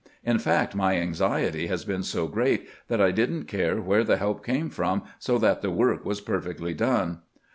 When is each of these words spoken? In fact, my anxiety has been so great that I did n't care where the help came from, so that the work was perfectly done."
In 0.23 0.39
fact, 0.39 0.73
my 0.73 0.95
anxiety 0.95 1.67
has 1.67 1.85
been 1.85 2.01
so 2.01 2.25
great 2.25 2.67
that 2.87 2.99
I 2.99 3.11
did 3.11 3.29
n't 3.31 3.47
care 3.47 3.79
where 3.79 4.03
the 4.03 4.17
help 4.17 4.43
came 4.43 4.71
from, 4.71 5.03
so 5.19 5.37
that 5.37 5.61
the 5.61 5.69
work 5.69 6.03
was 6.05 6.21
perfectly 6.21 6.73
done." 6.73 7.19